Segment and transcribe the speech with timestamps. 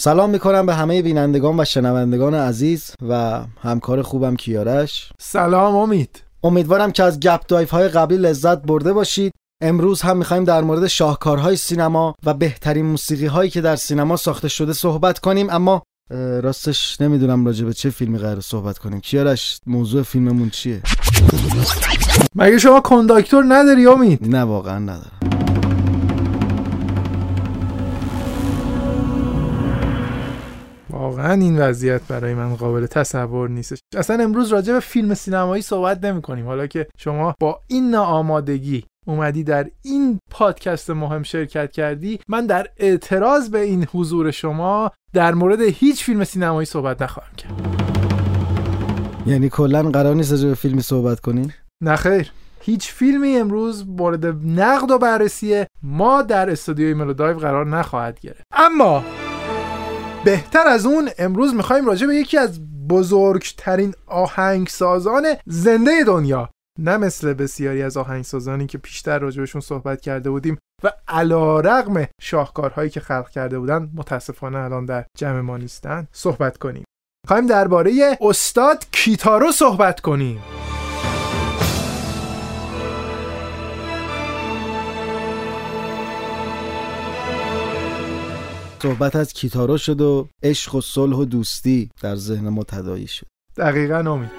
[0.00, 5.12] سلام می‌کنم به همه بینندگان و شنوندگان عزیز و همکار خوبم کیارش.
[5.18, 6.22] سلام امید.
[6.44, 9.32] امیدوارم که از گپ دایف های قبلی لذت برده باشید.
[9.62, 14.48] امروز هم می‌خوایم در مورد شاهکارهای سینما و بهترین موسیقی هایی که در سینما ساخته
[14.48, 15.50] شده صحبت کنیم.
[15.50, 15.82] اما
[16.42, 19.00] راستش نمی‌دونم راجع به چه فیلمی قرار صحبت کنیم.
[19.00, 20.82] کیارش موضوع فیلممون چیه؟
[22.34, 25.39] مگه شما کنداکتور نداری امید؟ نه واقعا ندارم.
[31.20, 33.78] واقعا این وضعیت برای من قابل تصور نیستش.
[33.96, 36.46] اصلا امروز راجع به فیلم سینمایی صحبت نمی کنیم.
[36.46, 42.66] حالا که شما با این ناآمادگی اومدی در این پادکست مهم شرکت کردی من در
[42.76, 47.52] اعتراض به این حضور شما در مورد هیچ فیلم سینمایی صحبت نخواهم کرد.
[49.26, 52.30] یعنی کلا قرار نیست راجع به فیلمی صحبت کنین نه خیر.
[52.60, 58.42] هیچ فیلمی امروز مورد نقد و بررسی ما در استودیوی ملودایو قرار نخواهد گرفت.
[58.52, 59.04] اما
[60.24, 67.34] بهتر از اون امروز می‌خوایم راجع به یکی از بزرگترین آهنگسازان زنده دنیا نه مثل
[67.34, 73.28] بسیاری از آهنگسازانی که پیشتر راجبشون صحبت کرده بودیم و علا رقم شاهکارهایی که خلق
[73.28, 76.84] کرده بودن متاسفانه الان در جمع ما نیستن صحبت کنیم.
[77.28, 80.42] خواهیم درباره استاد کیتارو صحبت کنیم.
[88.82, 93.26] صحبت از کیتارو شد و عشق و صلح و دوستی در ذهن ما تدایی شد.
[93.56, 94.30] دقیقا امید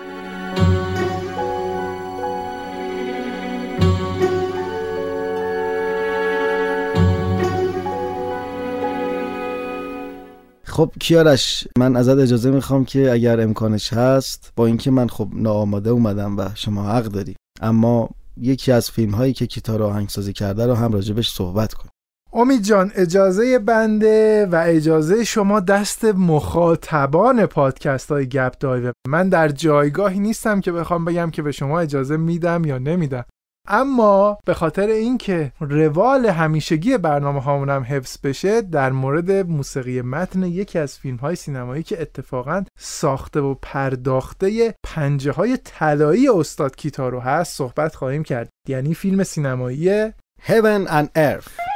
[10.63, 15.89] خب کیارش من ازت اجازه می‌خوام که اگر امکانش هست با اینکه من خب ناآماده
[15.89, 20.73] اومدم و شما حق داری اما یکی از فیلم هایی که کیتارو آهنگسازی کرده رو
[20.73, 21.90] هم راجبش صحبت کن
[22.33, 28.91] امید جان اجازه بنده و اجازه شما دست مخاطبان پادکست های گپ دایو.
[29.07, 33.25] من در جایگاهی نیستم که بخوام بگم که به شما اجازه میدم یا نمیدم.
[33.67, 40.79] اما به خاطر اینکه روال همیشگی برنامه هامونم حفظ بشه در مورد موسیقی متن یکی
[40.79, 47.57] از فیلم های سینمایی که اتفاقا ساخته و پرداخته پنجه های طلایی استاد کیتارو هست
[47.57, 48.49] صحبت خواهیم کرد.
[48.67, 50.11] یعنی فیلم سینمایی
[50.47, 51.70] Heaven and Earth.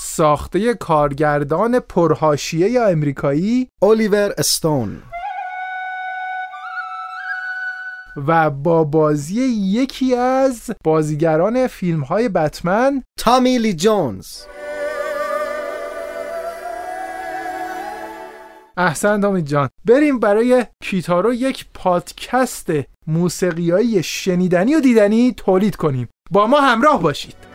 [0.00, 5.02] ساخته کارگردان پرهاشیه یا امریکایی الیور استون
[8.26, 14.26] و با بازی یکی از بازیگران فیلم های بتمن تامی لی جونز
[18.76, 22.70] احسن دامید جان بریم برای کیتارو یک پادکست
[23.06, 26.08] موسیقیایی شنیدنی و دیدنی تولید کنیم.
[26.30, 27.47] با ما همراه باشید.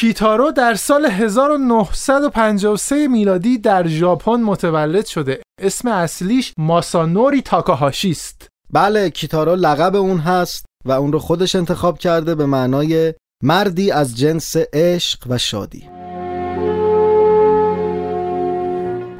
[0.00, 5.42] کیتارو در سال 1953 میلادی در ژاپن متولد شده.
[5.60, 8.48] اسم اصلیش ماسانوری تاکاهاشی است.
[8.72, 14.16] بله کیتارو لقب اون هست و اون رو خودش انتخاب کرده به معنای مردی از
[14.16, 15.95] جنس عشق و شادی.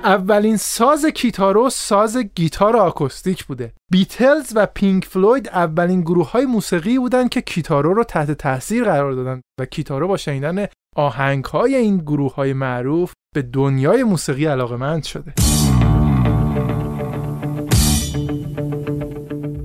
[0.07, 3.73] اولین ساز کیتارو ساز گیتار آکوستیک بوده.
[3.91, 9.13] بیتلز و پینک فلوید اولین گروه های موسیقی بودن که کیتارو رو تحت تاثیر قرار
[9.13, 15.03] دادن و کیتارو با شنیدن آهنگ های این گروه های معروف به دنیای موسیقی علاقه
[15.03, 15.35] شده.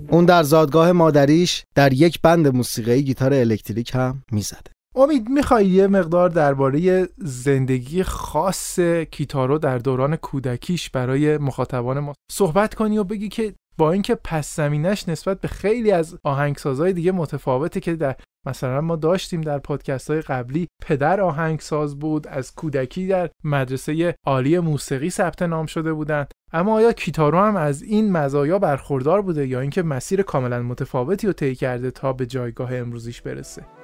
[0.10, 5.88] اون در زادگاه مادریش در یک بند موسیقی گیتار الکتریک هم می‌زده امید می‌خوای یه
[5.88, 8.80] مقدار درباره زندگی خاص
[9.12, 14.56] کیتارو در دوران کودکیش برای مخاطبان ما صحبت کنی و بگی که با اینکه پس
[14.56, 18.16] زمینش نسبت به خیلی از آهنگسازهای دیگه متفاوته که در
[18.46, 24.60] مثلا ما داشتیم در پادکست های قبلی پدر آهنگساز بود از کودکی در مدرسه عالی
[24.60, 26.32] موسیقی ثبت نام شده بودند.
[26.54, 31.34] اما آیا کیتارو هم از این مزایا برخوردار بوده یا اینکه مسیر کاملا متفاوتی رو
[31.34, 33.81] طی کرده تا به جایگاه امروزیش برسه؟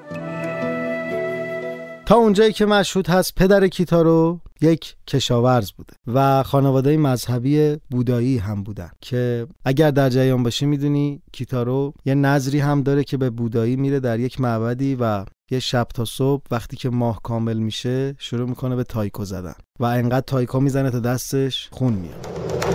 [2.07, 8.63] تا اونجایی که مشهود هست پدر کیتارو یک کشاورز بوده و خانواده مذهبی بودایی هم
[8.63, 13.75] بودن که اگر در جریان باشی می‌دونی کیتارو یه نظری هم داره که به بودایی
[13.75, 18.49] میره در یک معبدی و یه شب تا صبح وقتی که ماه کامل میشه شروع
[18.49, 22.66] می‌کنه به تایکو زدن و انقدر تایکو می‌زنه تا دستش خون میاد.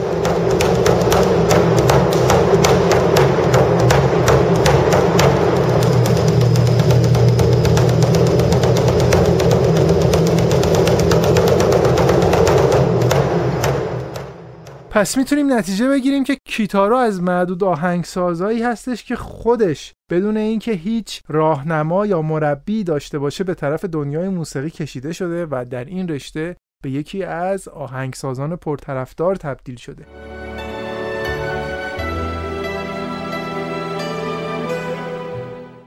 [14.94, 21.22] پس می‌تونیم نتیجه بگیریم که کیتارو از معدود آهنگسازهایی هستش که خودش بدون اینکه هیچ
[21.28, 26.56] راهنما یا مربی داشته باشه به طرف دنیای موسیقی کشیده شده و در این رشته
[26.82, 30.06] به یکی از آهنگسازان پرطرفدار تبدیل شده.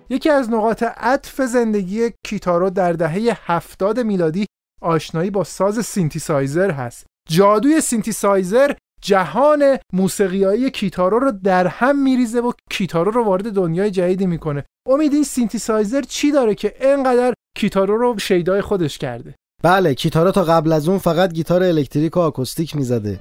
[0.10, 4.46] یکی از نقاط عطف زندگی کیتارو در دهه هفتاد میلادی
[4.81, 7.06] آشنایی با ساز سینتیسایزر هست.
[7.30, 8.72] جادوی سینتیسایزر
[9.06, 14.63] جهان موسیقیایی کیتارو رو در هم میریزه و کیتارو رو وارد دنیای جدیدی می‌کنه.
[14.90, 20.44] امید این سینتیسایزر چی داره که انقدر کیتارو رو شیدای خودش کرده؟ بله کیتارو تا
[20.44, 23.19] قبل از اون فقط گیتار الکتریک و آکوستیک می‌زده.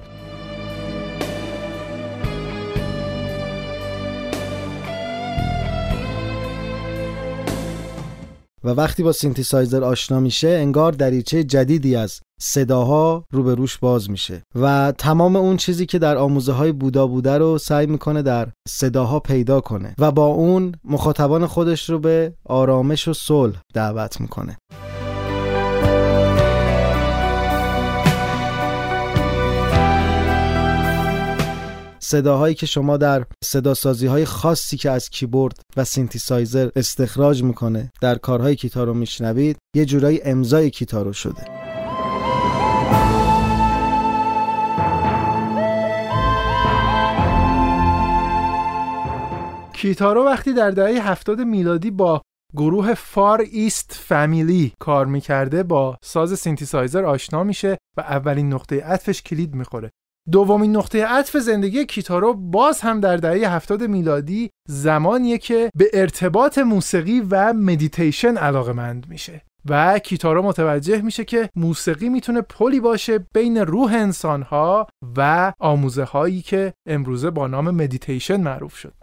[8.65, 14.93] و وقتی با سینتیسایزر آشنا میشه انگار دریچه جدیدی از صداها روبروش باز میشه و
[14.97, 19.61] تمام اون چیزی که در آموزه های بودا بوده رو سعی می‌کنه در صداها پیدا
[19.61, 24.57] کنه و با اون مخاطبان خودش رو به آرامش و صلح دعوت می‌کنه.
[32.07, 38.15] صداهایی که شما در صداسازی های خاصی که از کیبورد و سینتیسایزر استخراج می‌کنه در
[38.15, 41.45] کارهای کیتارو میشنوید یه جورایی امضای کیتارو شده.
[49.73, 52.21] کیتارو وقتی در دهه هفتاد میلادی با
[52.55, 59.21] گروه Far East Family کار می‌کرده با ساز سینتیسایزر آشنا میشه و اولین نقطه عطفش
[59.21, 59.91] کلید می‌خوره.
[60.31, 66.57] دومین نقطه عطف زندگی کیتارو باز هم در دهه هفتاد میلادی زمانیه که به ارتباط
[66.57, 73.19] موسیقی و مدیتیشن علاقه مند میشه و کیتارو متوجه میشه که موسیقی می‌تونه پلی باشه
[73.33, 74.87] بین روح انسانها
[75.17, 78.93] و آموزه هایی که امروزه با نام مدیتیشن معروف شد.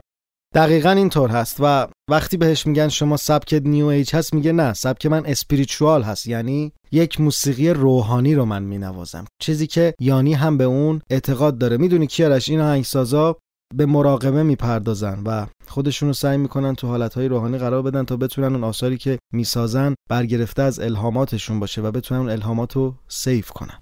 [0.54, 5.06] دقیقا اینطور هست و وقتی بهش میگن شما سبک New Age هست میگه نه سبک
[5.06, 6.26] من spiritual هست.
[6.26, 9.24] یعنی یک موسیقی روحانی رو من مینوازم.
[9.40, 11.76] چیزی که یانی هم به اون اعتقاد داره.
[11.76, 13.36] می‌دونی کیارش این آهنگسازا
[13.74, 18.54] به مراقبه می‌پردازن و خودشون رو سعی می‌کنن تو حالتهای روحانی قرار بدن تا بتونن
[18.54, 23.81] اون آثاری که می‌سازن برگرفته از الهاماتشون باشه و بتونن اون الهامات رو save کنن.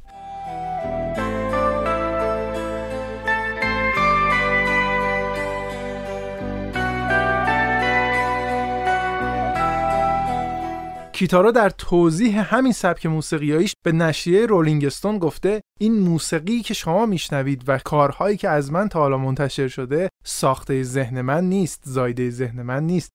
[11.21, 17.63] کیتارو در توضیح همین سبک موسیقیاییش به نشریه رولینگستون گفته این موسیقی که شما میشنوید
[17.67, 22.63] و کارهایی که از من تا حالا منتشر شده ساخته ذهن من نیست زایده ذهن
[22.63, 23.11] من نیست.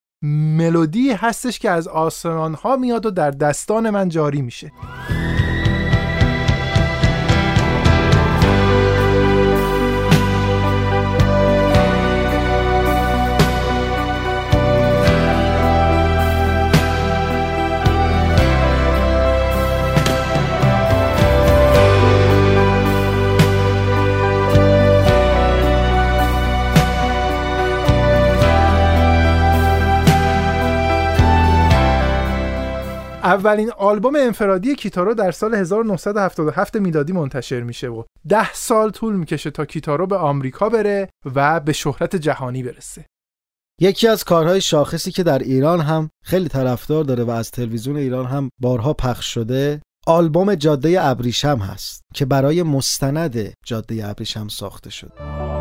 [0.58, 4.72] ملودی هستش که از آسمان ها میاد و در دستان من جاری میشه.
[33.26, 39.52] اولین آلبوم انفرادی کیتارو در سال 1977 میلادی منتشر میشه و ده سال طول می‌کشه
[39.52, 43.06] تا کیتارو به آمریکا بره و به شهرت جهانی برسه.
[43.82, 48.26] یکی از کارهای شاخصی که در ایران هم خیلی طرفدار داره و از تلویزیون ایران
[48.26, 55.55] هم بارها پخش شده آلبوم جاده ابریشم هست که برای مستند جاده ابریشم ساخته شده.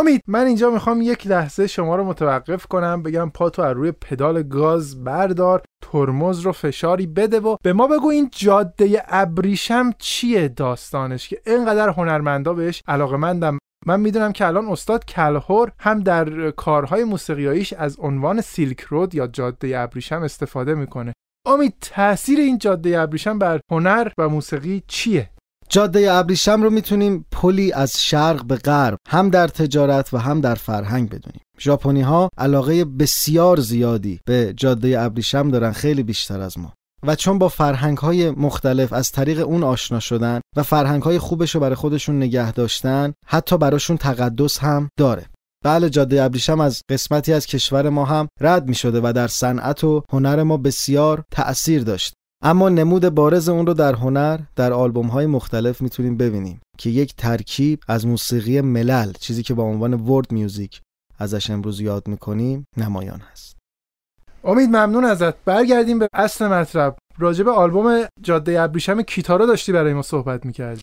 [0.00, 3.92] امید من اینجا می‌خوام یک لحظه شما رو متوقف کنم بگم پا تو از روی
[3.92, 10.48] پدال گاز بردار ترمز رو فشاری بده و به ما بگو این جاده ابریشم چیه
[10.48, 16.50] داستانش که اینقدر هنرمندا بهش علاقه مندم من می‌دونم که الان استاد کلهور هم در
[16.50, 21.12] کارهای موسیقیاییش از عنوان سیلک رود یا جاده ابریشم استفاده می‌کنه.
[21.46, 25.30] امید تاثیر این جاده ابریشم بر هنر و موسیقی چیه؟
[25.72, 30.54] جاده ابریشم رو می‌تونیم پلی از شرق به غرب هم در تجارت و هم در
[30.54, 31.40] فرهنگ بدونیم.
[31.60, 36.72] ژاپنی ها علاقه بسیار زیادی به جاده ابریشم دارن خیلی بیشتر از ما.
[37.06, 41.54] و چون با فرهنگ های مختلف از طریق اون آشنا شدن و فرهنگ های خوبش
[41.54, 45.26] رو برای خودشون نگه داشتن حتی براشون تقدس هم داره.
[45.64, 49.84] بله جاده ابریشم از قسمتی از کشور ما هم رد می شده و در صنعت
[49.84, 52.14] و هنر ما بسیار تأثیر داشت.
[52.42, 57.14] اما نمود بارز اون رو در هنر در آلبوم های مختلف می‌تونیم ببینیم که یک
[57.16, 60.80] ترکیب از موسیقی ملل چیزی که با عنوان ورد میوزیک
[61.18, 63.56] ازش امروز یاد می‌کنیم نمایان هست.
[64.44, 65.44] امید ممنون ازت.
[65.44, 70.80] برگردیم به اصل مطلب راجب آلبوم جاده ابریشم کیتارو داشتی برای ما صحبت می‌کردی.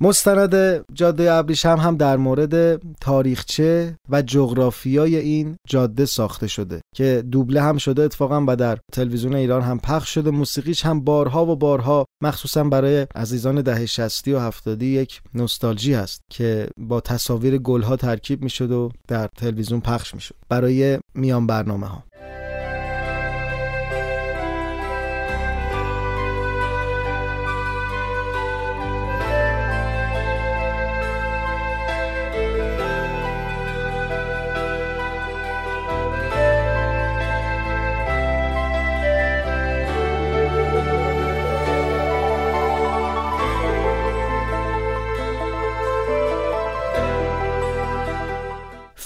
[0.00, 7.62] مستند جاده ابریشم هم در مورد تاریخچه و جغرافیای این جاده ساخته شده که دوبله
[7.62, 10.30] هم شده اتفاقا و در تلویزیون ایران هم پخش شده.
[10.30, 16.20] موسیقیش هم بارها و بارها مخصوصا برای عزیزان دهه 60 و 70 یک نوستالژی هست
[16.30, 20.34] که با تصاویر گلها ترکیب می‌شد و در تلویزیون پخش می‌شد.
[20.48, 22.04] برای میان برنامه ها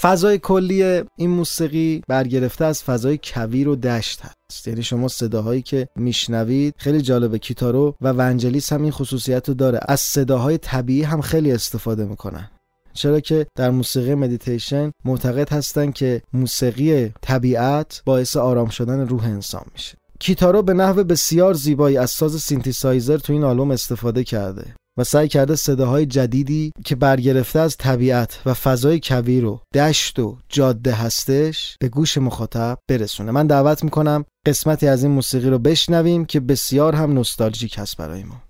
[0.07, 0.83] فضای کلی
[1.15, 4.67] این موسیقی برگرفته از فضای کویر و دشت هست.
[4.67, 7.39] یعنی شما صداهایی که میشنوید خیلی جالبه.
[7.39, 9.79] کیتارو و ونجلیس هم این خصوصیت رو داره.
[9.87, 12.49] از صداهای طبیعی هم خیلی استفاده می‌کنن.
[12.93, 19.63] چرا که در موسیقی مدیتیشن معتقد هستن که موسیقی طبیعت باعث آرام شدن روح انسان
[19.73, 19.97] میشه.
[20.19, 24.75] کیتارو به نحو بسیار زیبایی از ساز سینتیسایزر تو این آلبوم استفاده کرده.
[24.97, 30.37] و سعی کرده صداهای جدیدی که برگرفته از طبیعت و فضای کویر و دشت و
[30.49, 33.31] جاده هستش به گوش مخاطب برسونه.
[33.31, 38.23] من دعوت می‌کنم قسمتی از این موسیقی رو بشنویم که بسیار هم نوستالژیک هست برای
[38.23, 38.46] ما.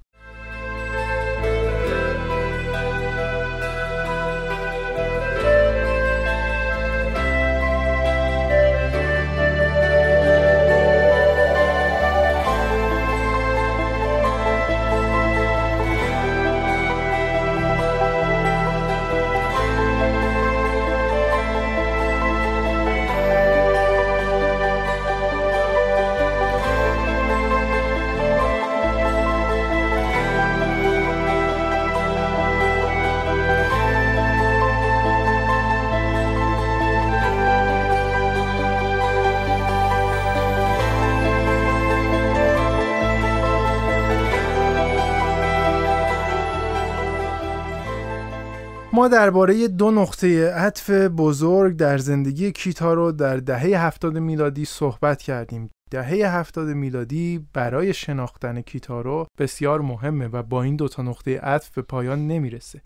[48.97, 55.69] ما درباره دو نقطه عطف بزرگ در زندگی کیتارو در دهه هفتاد میلادی صحبت کردیم.
[55.91, 61.81] دهه هفتاد میلادی برای شناختن کیتارو بسیار مهمه و با این دوتا نقطه عطف به
[61.81, 62.81] پایان نمی‌رسه.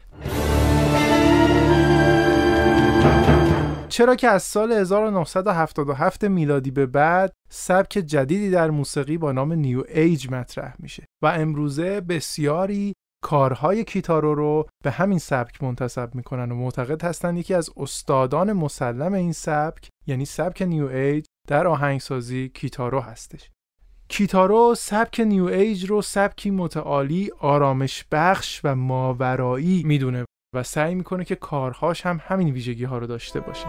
[3.89, 9.83] چرا که از سال 1977 میلادی به بعد سبک جدیدی در موسیقی با نام نیو
[9.95, 16.55] ایج مطرح میشه و امروزه بسیاری کارهای کیتارو رو به همین سبک منتسب می‌کنن و
[16.55, 22.99] معتقد هستند یکی از استادان مسلم این سبک یعنی سبک New Age در آهنگسازی کیتارو
[22.99, 23.49] هستش.
[24.07, 30.25] کیتارو سبک New Age رو سبکی متعالی آرامش بخش و ماورایی می‌دونه
[30.55, 33.67] و سعی می‌کنه که کارهاش هم همین ویژگی ها رو داشته باشه.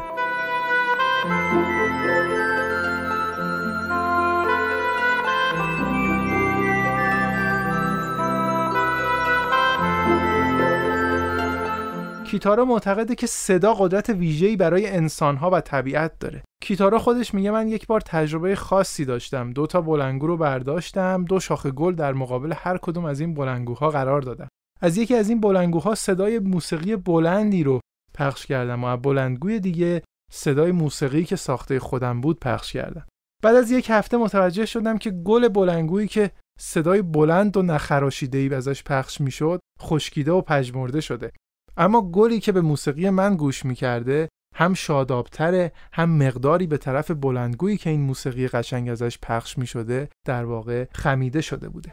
[12.32, 16.42] کیتارا معتقده که صدا قدرت ویژه‌ای برای انسانها و طبیعت داره.
[16.62, 19.50] کیتارا خودش میگه من یک بار تجربه خاصی داشتم.
[19.50, 23.90] دو تا بلنگو رو برداشتم، دو شاخه گل در مقابل هر کدوم از این بلنگوها
[23.90, 24.48] قرار دادم.
[24.80, 27.80] از یکی از این بلنگوها صدای موسیقی بلندی رو
[28.14, 33.06] پخش کردم و از بلندگوی دیگه صدای موسیقی که ساخته خودم بود پخش کردم.
[33.42, 38.82] بعد از یک هفته متوجه شدم که گل بلنگویی که صدای بلند و نخراشیده‌ای ازش
[38.84, 41.32] پخش می‌شد خشکیده و پژمرده شده
[41.76, 47.76] اما گلی که به موسیقی من گوش می‌کرده هم شادابتره هم مقداری به طرف بلندگویی
[47.76, 51.92] که این موسیقی قشنگ ازش پخش می شده در واقع خمیده شده بوده.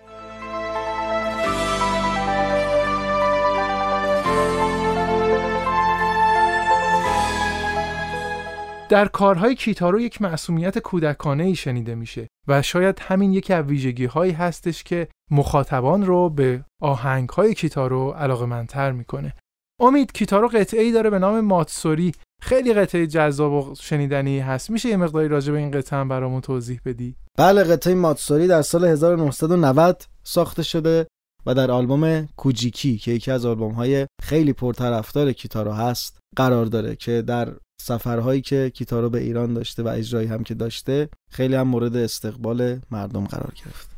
[8.89, 14.05] در کارهای کیتارو یک معصومیت کودکانه ای شنیده میشه و شاید همین یکی از ویژگی
[14.05, 19.33] هایی هستش که مخاطبان رو به آهنگ های کیتارو علاقه منتر می‌کنه.
[19.79, 22.11] امید کیتارو قطعه ای داره به نام ماتسوری.
[22.41, 24.69] خیلی قطعه جذاب و شنیدنی هست.
[24.69, 28.61] میشه یه مقداری راجع به این قطعه هم برامون توضیح بدی؟ بله قطعه ماتسوری در
[28.61, 31.07] سال 1990 ساخته شده
[31.45, 36.95] و در آلبوم کوجیکی که یکی از آلبوم های خیلی پرطرفدار کیتارو هست قرار داره
[36.95, 41.67] که در سفرهایی که کیتارو به ایران داشته و اجرایی هم که داشته خیلی هم
[41.67, 43.89] مورد استقبال مردم قرار گرفت.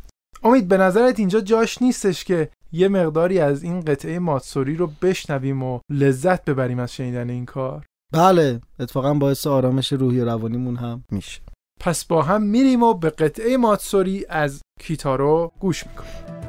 [0.44, 5.64] امید به نظرت اینجا جاش نیستش که یه مقداری از این قطعه ماتسوری رو بشنویم
[5.64, 7.86] و لذت ببریم از شنیدن این کار.
[8.14, 11.42] بله اتفاقا باعث آرامش روحی و روانیمون هم میشه.
[11.80, 16.41] پس با هم میریم و به قطعه ماتسوری از کیتارو گوش می‌کنیم.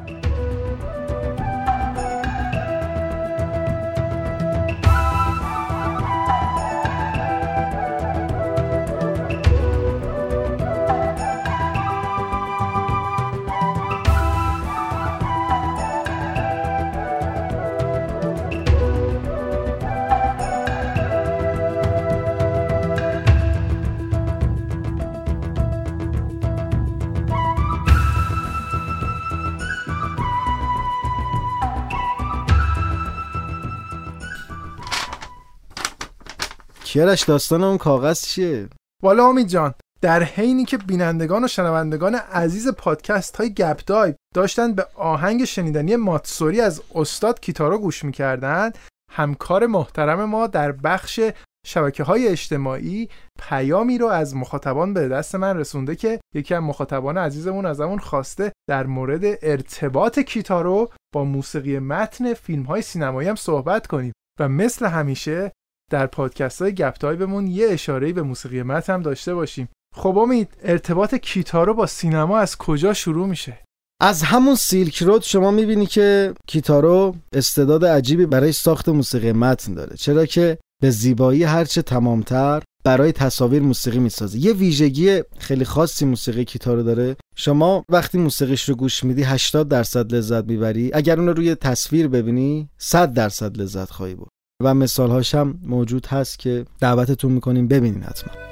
[36.93, 38.69] کیارش داستان اون کاغذ چیه؟
[39.03, 44.73] والا امید جان در حینی که بینندگان و شنوندگان عزیز پادکست های گپ دایو داشتن
[44.73, 48.71] به آهنگ شنیدنی ماتسوری از استاد کیتارو گوش می‌کردن
[49.11, 51.21] همکار محترم ما در بخش
[51.67, 53.09] شبکه های اجتماعی
[53.39, 57.99] پیامی رو از مخاطبان به دست من رسونده که یکی از مخاطبان عزیزمون از همون
[57.99, 64.49] خواسته در مورد ارتباط کیتارو با موسیقی متن فیلم های سینمایی هم صحبت کنیم و
[64.49, 65.53] مثل همیشه
[65.93, 69.69] در پادکست های گپ بمون یه اشاره به موسیقی متن هم داشته باشیم.
[69.95, 73.59] خب امید ارتباط کیتارو با سینما از کجا شروع میشه؟
[74.01, 79.97] از همون سیلک رود شما می‌بینی که کیتارو استعداد عجیبی برای ساخت موسیقی متن داره.
[79.97, 84.39] چرا که به زیبایی هرچه تمامتر برای تصاویر موسیقی می‌سازه.
[84.39, 87.17] یه ویژگی خیلی خاصی موسیقی کیتارو داره.
[87.37, 90.91] شما وقتی موسیقیش رو گوش میدی 80 درصد لذت می‌بری.
[90.95, 94.29] اگر اون رو روی تصویر ببینی 100 درصد لذت خواهی بود
[94.61, 98.52] و مثال هم موجود هست که دعوتتون می‌کنیم ببینین حتما.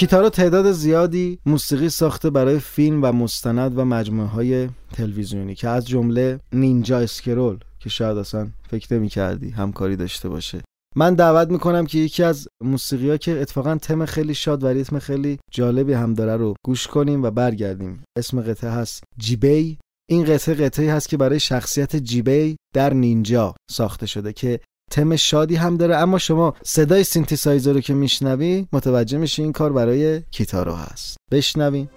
[0.00, 5.88] کیتارو تعداد زیادی موسیقی ساخته برای فیلم و مستند و مجموعه های تلویزیونی که از
[5.88, 10.60] جمله Ninja Scroll که شاید اصلا فکر نمی کردی همکاری داشته باشه.
[10.96, 14.98] من دعوت می‌کنم که یکی از موسیقی ها که اتفاقا تم خیلی شاد و ریتم
[14.98, 18.04] خیلی جالبی هم داره رو گوش کنیم و برگردیم.
[18.18, 19.78] اسم قطعه هست جیبی.
[20.10, 25.56] این قطعه قطعه هست که برای شخصیت جیبی در نینجا ساخته شده که تم شادی
[25.56, 25.96] هم داره.
[25.96, 31.16] اما شما صدای سینتیسایزر رو که میشنوی متوجه میشی این کار برای کیتارو هست.
[31.30, 31.88] بشنوین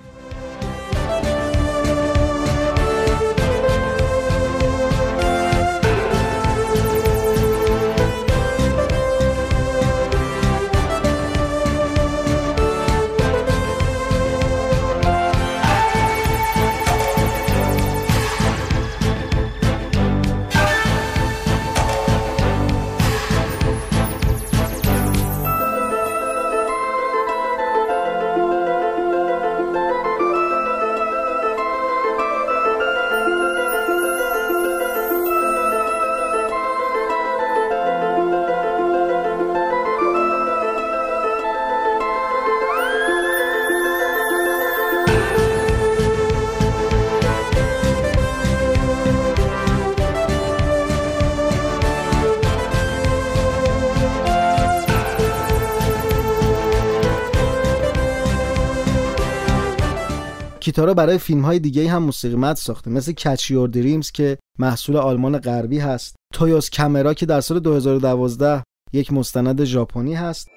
[60.63, 62.91] کیتارا برای فیلم های دیگه هم موسیقی مد ساخته.
[62.91, 66.15] مثل کچیور دریمز که محصول آلمان غربی هست.
[66.34, 70.47] تویوس کامرا که در سال 2012 یک مستند ژاپنی هست.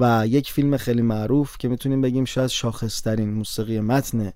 [0.00, 4.32] و یک فیلم خیلی معروف که می‌تونیم بگیم شاید شاخصترین موسیقی متن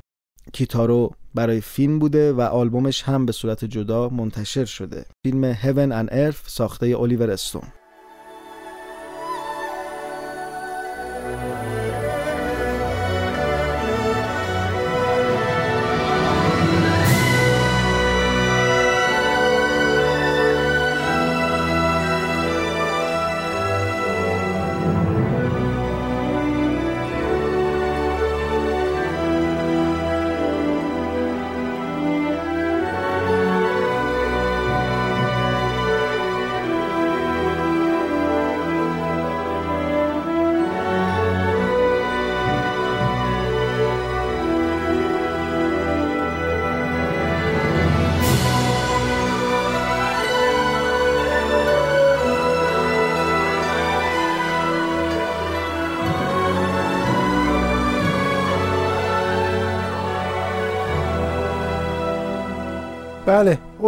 [0.52, 5.04] کیتارو برای فیلم بوده و آلبومش هم به صورت جدا منتشر شده.
[5.26, 7.62] فیلم Heaven and Earth ساخته الیور استون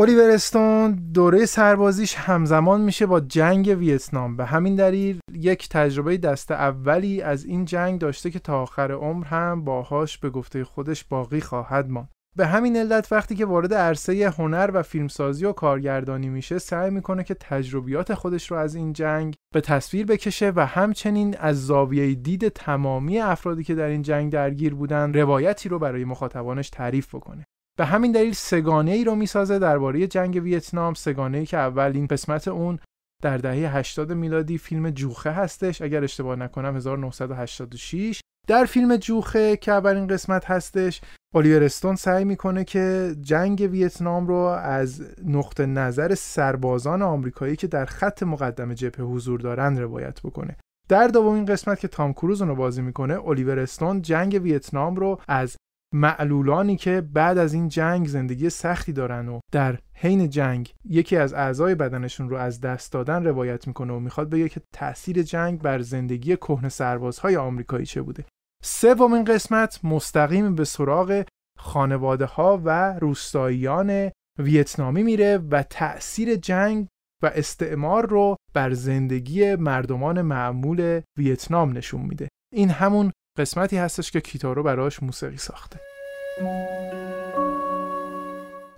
[0.00, 4.36] اولیور استون دوره سربازیش همزمان میشه با جنگ ویتنام.
[4.36, 9.26] به همین دلیل یک تجربه دست اولی از این جنگ داشته که تا آخر عمر
[9.26, 12.08] هم باهاش به گفته خودش باقی خواهد ماند.
[12.36, 17.24] به همین علت وقتی که وارد عرصه هنر و فیلمسازی و کارگردانی میشه سعی می‌کنه
[17.24, 22.48] که تجربیات خودش رو از این جنگ به تصویر بکشه و همچنین از زاویه دید
[22.48, 27.44] تمامی افرادی که در این جنگ درگیر بودن روایتی رو برای مخاطبانش تعریف بکنه.
[27.80, 30.94] به همین دلیل سگانه ای رو می‌سازه درباره جنگ ویتنام.
[30.94, 32.78] سگانه ای که اول این قسمت اون
[33.22, 35.82] در دهه 80 میلادی فیلم جوخه هستش.
[35.82, 41.00] اگر اشتباه نکنم 1986 در فیلم جوخه که اولین قسمت هستش
[41.34, 47.84] الیور استون سعی می‌کنه که جنگ ویتنام رو از نقطه نظر سربازان آمریکایی که در
[47.84, 50.56] خط مقدم جبهه حضور دارند روایت بکنه.
[50.88, 55.56] در دومین قسمت که تام کروز رو بازی می‌کنه الیور استون جنگ ویتنام رو از
[55.94, 61.34] معلولانی که بعد از این جنگ زندگی سختی دارن و در حین جنگ یکی از
[61.34, 65.80] اعضای بدنشون رو از دست دادن روایت می‌کنه و می‌خواد بگه که تاثیر جنگ بر
[65.80, 68.24] زندگی کهنه سربازهای آمریکایی چه بوده.
[68.62, 71.24] سومین قسمت مستقیم به سراغ
[71.58, 76.86] خانواده ها و روستاییان ویتنامی میره و تأثیر جنگ
[77.22, 82.28] و استعمار رو بر زندگی مردمان معمول ویتنام نشون میده.
[82.54, 85.80] این همون قسمتی هستش که کیتارو براش موسیقی ساخته.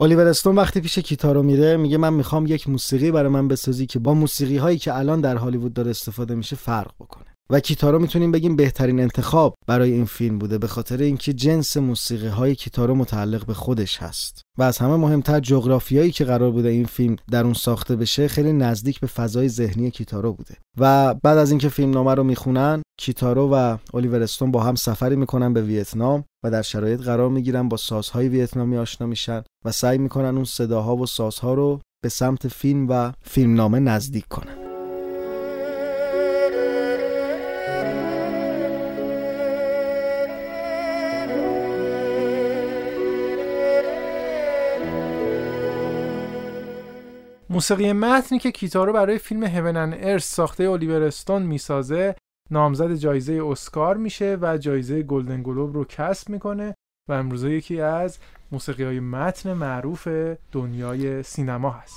[0.01, 3.99] الیور استون وقتی پیش کیتارو میره میگه من می‌خوام یک موسیقی برای من بسازی که
[3.99, 7.32] با موسیقی هایی که الان در هالیوود داره استفاده میشه فرق بکنه.
[7.51, 12.27] و کیتارو می‌تونیم بگیم بهترین انتخاب برای این فیلم بوده به خاطر اینکه جنس موسیقی
[12.27, 14.43] های کیتارو متعلق به خودش هست.
[14.59, 18.53] و از همه مهمتر جغرافیایی که قرار بوده این فیلم در اون ساخته بشه خیلی
[18.53, 20.57] نزدیک به فضای ذهنی کیتارو بوده.
[20.79, 25.17] و بعد از اینکه فیلم نامه رو می‌خونن کیتارو و الیور استون با هم سفری
[25.17, 29.99] می‌کنن به ویتنام و در شرایط قرار می‌گیرن با سازهای ویتنامی آشنا میشن و سعی
[29.99, 34.62] می‌کنن اون صداها و سازها رو به سمت فیلم و فیلمنامه نزدیک کنن.
[47.53, 52.15] موسیقی متنی که کیتارو برای فیلم هیون ان ارث ساخته الیور استون می‌سازه
[52.51, 56.75] نامزد جایزه اسکار میشه و جایزه گلدن گلوب رو کسب می‌کنه
[57.09, 58.19] و امروزه یکی از
[58.53, 60.09] موسیقی های متن معروف
[60.53, 61.97] دنیای سینما هست.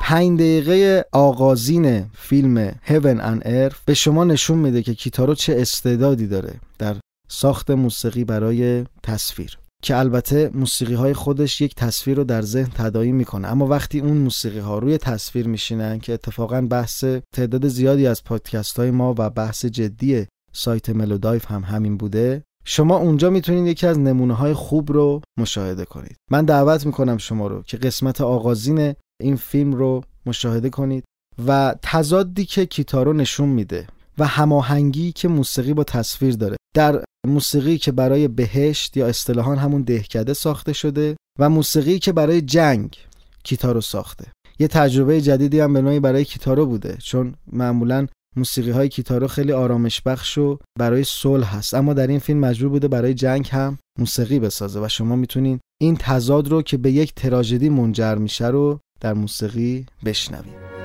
[0.00, 6.26] پنج دقیقه آغازین فیلم Heaven and Earth به شما نشون میده که کیتارو چه استعدادی
[6.26, 6.96] داره در
[7.30, 13.12] ساخت موسیقی برای تصویر که البته موسیقی های خودش یک تصویر رو در ذهن تدایی
[13.12, 13.48] می‌کنه.
[13.48, 18.76] اما وقتی اون موسیقی ها روی تصویر میشینن که اتفاقا بحث تعداد زیادی از پادکست
[18.78, 23.98] های ما و بحث جدی سایت ملودایف هم همین بوده شما اونجا می‌تونید یکی از
[23.98, 26.16] نمونه های خوب رو مشاهده کنید.
[26.30, 31.04] من دعوت می‌کنم شما رو که قسمت آغازین این فیلم رو مشاهده کنید
[31.46, 33.86] و تضادی که کیتارو نشون میده.
[34.20, 36.56] و هماهنگی که موسیقی با تصویر داره.
[36.76, 42.40] در موسیقی که برای بهشت یا اصطلاحا همون دهکده ساخته شده و موسیقی که برای
[42.40, 42.96] جنگ
[43.44, 44.26] کیتارو ساخته.
[44.58, 48.06] یه تجربه جدیدی هم به نوعی برای کیتارو بوده چون معمولا
[48.36, 51.74] موسیقی های کیتارو خیلی آرامش بخش و برای صلح هست.
[51.74, 55.96] اما در این فیلم مجبور بوده برای جنگ هم موسیقی بسازه و شما می‌تونین این
[55.96, 60.79] تضاد رو که به یک تراژدی منجر میشه رو در موسیقی بشنوید.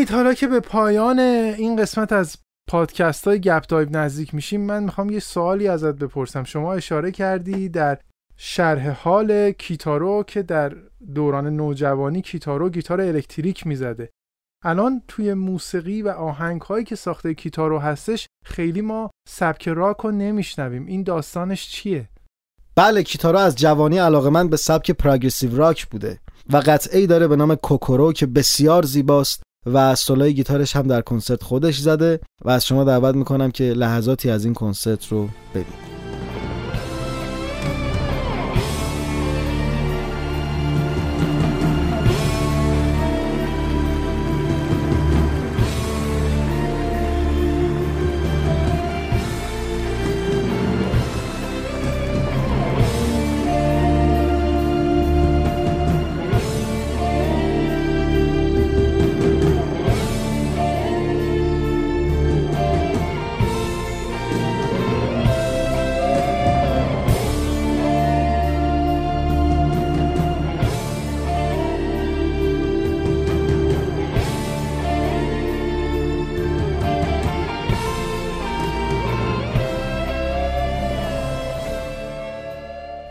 [0.00, 2.36] امید حالا که به پایان این قسمت از
[2.68, 6.44] پادکست های گپ دایو نزدیک میشیم من می‌خوام یه سوالی ازت بپرسم.
[6.44, 7.98] شما اشاره کردی در
[8.36, 10.72] شرح حال کیتارو که در
[11.14, 14.10] دوران نوجوانی کیتارو گیتار الکتریک می‌زده.
[14.64, 20.10] الان توی موسیقی و آهنگ هایی که ساخته کیتارو هستش خیلی ما سبک راک رو
[20.10, 20.86] نمیشنویم.
[20.86, 22.08] این داستانش چیه؟
[22.74, 26.20] بله کیتارو از جوانی علاقه‌مند به سبک progressive rock بوده
[26.52, 29.42] و قطعه ای داره به نام کوکورو که بسیار زیباست.
[29.66, 34.30] و سولای گیتارش هم در کنسرت خودش زده و از شما دعوت می‌کنم که لحظاتی
[34.30, 35.99] از این کنسرت رو ببینید.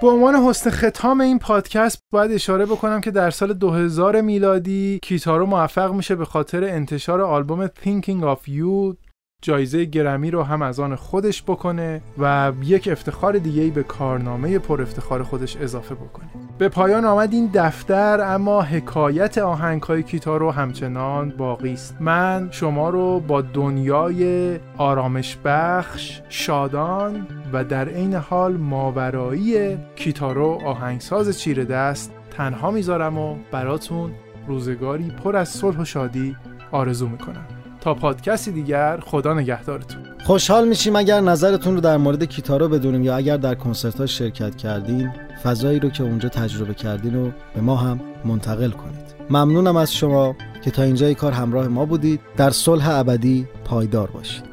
[0.01, 5.45] به عنوان حسن ختام این پادکست باید اشاره بکنم که در سال 2000 میلادی کیتارو
[5.45, 9.08] موفق میشه به خاطر انتشار آلبوم Thinking of You
[9.41, 14.81] جایزه گرمی رو هم از آن خودش بکنه و یک افتخار دیگه به کارنامه پر
[14.81, 16.29] افتخار خودش اضافه بکنه.
[16.57, 21.95] به پایان آمد این دفتر اما حکایت آهنگ های کیتارو همچنان باقی است.
[21.99, 31.39] من شما رو با دنیای آرامش بخش شادان و در عین حال ماورایی کیتارو آهنگساز
[31.39, 34.11] چیره دست تنها می‌ذارم و براتون
[34.47, 36.35] روزگاری پر از صلح و شادی
[36.71, 37.45] آرزو می‌کنم.
[37.81, 40.01] تا پادکستی دیگر خدا نگهدارتون.
[40.25, 44.55] خوشحال میشیم اگر نظرتون رو در مورد کیتارو بدونیم یا اگر در کنسرت ها شرکت
[44.55, 45.11] کردین
[45.43, 49.09] فضایی رو که اونجا تجربه کردین رو به ما هم منتقل کنید.
[49.29, 52.19] ممنونم از شما که تا اینجای کار همراه ما بودید.
[52.37, 54.49] در صلح ابدی پایدار باشید.